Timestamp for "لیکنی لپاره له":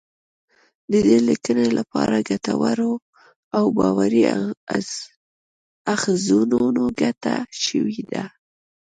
1.29-2.25